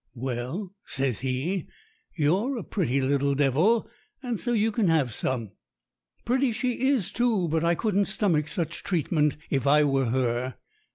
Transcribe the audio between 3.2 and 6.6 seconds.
devil, and so you can have some." Pretty